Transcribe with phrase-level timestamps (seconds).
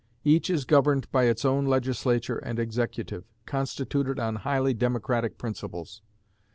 [0.23, 6.01] Each is governed by its own Legislature and executive, constituted on highly democratic principles.